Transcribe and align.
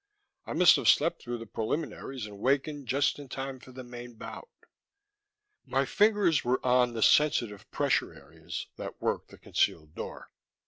I 0.47 0.53
must 0.53 0.77
have 0.77 0.89
slept 0.89 1.21
through 1.21 1.37
the 1.37 1.45
preliminaries 1.45 2.25
and 2.25 2.39
wakened 2.39 2.87
just 2.87 3.19
in 3.19 3.29
time 3.29 3.59
for 3.59 3.71
the 3.71 3.83
main 3.83 4.15
bout. 4.15 4.49
My 5.63 5.85
fingers 5.85 6.43
were 6.43 6.59
on 6.65 6.95
the 6.95 7.03
sensitive 7.03 7.69
pressure 7.69 8.11
areas 8.11 8.65
that 8.77 8.99
worked 8.99 9.27
the 9.27 9.37
concealed 9.37 9.93
door. 9.93 10.31